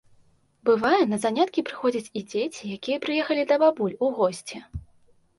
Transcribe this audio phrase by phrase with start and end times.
[0.67, 4.57] Бывае, на заняткі прыходзяць і дзеці, якія прыехалі да бабуль у госці.